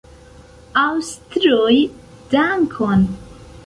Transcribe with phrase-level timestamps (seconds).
[0.85, 1.79] Aŭstroj,
[2.35, 3.11] dankon!